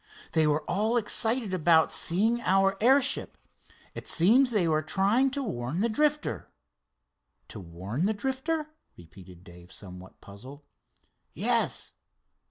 [0.31, 3.37] They were all excited about seeing our airship.
[3.93, 6.49] It seems they were trying to warn the Drifter."
[7.49, 10.63] "To warn the Drifter?" repeated Dave somewhat puzzled.
[11.33, 11.93] "Yes."